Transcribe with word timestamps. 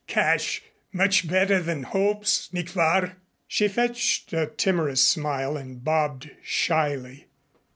Cash. 0.07 0.63
Much 0.91 1.27
better 1.27 1.61
than 1.61 1.83
hopes, 1.83 2.51
nicht 2.51 2.75
wahr?" 2.75 3.17
She 3.47 3.67
fetched 3.67 4.33
a 4.33 4.47
timorous 4.47 5.03
smile 5.03 5.55
and 5.55 5.83
bobbed 5.83 6.31
shyly. 6.41 7.25